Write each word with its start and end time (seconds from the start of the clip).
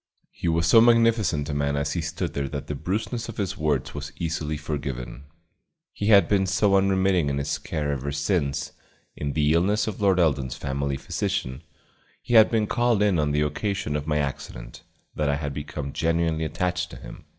He 0.31 0.47
was 0.47 0.65
so 0.65 0.81
magnificent 0.81 1.47
a 1.49 1.53
man 1.53 1.77
as 1.77 1.93
he 1.93 2.01
stood 2.01 2.33
there 2.33 2.47
that 2.49 2.65
the 2.65 2.73
brusqueness 2.73 3.29
of 3.29 3.37
his 3.37 3.55
words 3.55 3.93
was 3.93 4.11
easily 4.17 4.57
forgiven; 4.57 5.25
he 5.93 6.07
had 6.07 6.27
been 6.27 6.47
so 6.47 6.75
unremitting 6.75 7.29
in 7.29 7.37
his 7.37 7.59
care 7.59 7.91
ever 7.91 8.11
since, 8.11 8.71
in 9.15 9.33
the 9.33 9.53
illness 9.53 9.85
of 9.85 10.01
Lord 10.01 10.19
Eldon's 10.19 10.55
family 10.57 10.97
physician, 10.97 11.61
he 12.19 12.33
had 12.33 12.49
been 12.49 12.65
called 12.65 13.03
in 13.03 13.19
on 13.19 13.29
the 13.31 13.41
occasion 13.41 13.95
of 13.95 14.07
my 14.07 14.17
accident, 14.17 14.81
that 15.13 15.29
I 15.29 15.35
had 15.35 15.53
become 15.53 15.93
genuinely 15.93 16.45
attached 16.45 16.89
to 16.89 16.95
him. 16.95 17.25